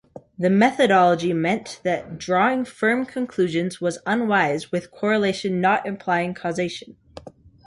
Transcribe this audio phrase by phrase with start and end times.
[0.39, 6.97] The methodology meant that drawing firm conclusions was unwise with correlation not implying causation.